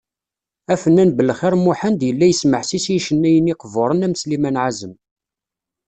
[0.73, 4.93] Afennan Belxir Muḥend, yella yesmeḥsis i yicennayen iqburen am Sliman Ɛazem.